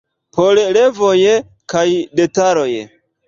Por 0.37 0.55
revoj 0.77 1.19
kaj 1.75 1.85
detaloj. 2.21 2.69